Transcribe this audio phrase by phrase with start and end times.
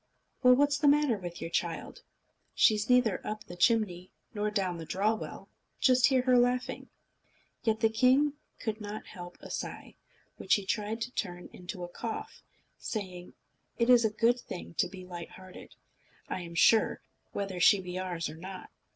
[0.41, 2.01] "Well, what's the matter with your child?
[2.55, 5.47] She's neither up the chimney nor down the draw well.
[5.79, 6.89] Just hear her laughing."
[7.61, 9.97] Yet the king could not help a sigh,
[10.37, 12.41] which he tried to turn into a cough,
[12.79, 13.33] saying:
[13.77, 15.75] "It is a good thing to be light hearted,
[16.27, 18.71] I am sure, whether she be ours or not."